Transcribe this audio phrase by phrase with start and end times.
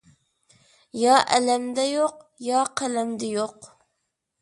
[1.01, 2.19] يا ئەلەمدە يوق،
[2.49, 3.73] يا قەلەمدە يوق.